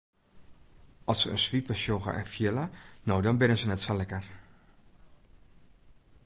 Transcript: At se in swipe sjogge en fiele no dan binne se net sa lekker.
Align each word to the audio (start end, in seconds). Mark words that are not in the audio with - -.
At 1.13 1.17
se 1.19 1.27
in 1.33 1.37
swipe 1.43 1.75
sjogge 1.81 2.13
en 2.21 2.27
fiele 2.33 2.65
no 3.07 3.21
dan 3.27 3.39
binne 3.41 3.57
se 3.61 3.67
net 3.71 3.85
sa 3.85 3.93
lekker. 3.99 4.25